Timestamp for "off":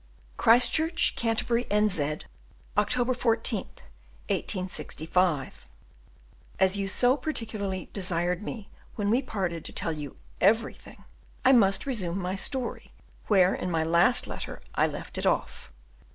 15.27-15.71